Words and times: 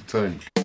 thing. 0.00 0.55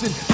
listen 0.00 0.27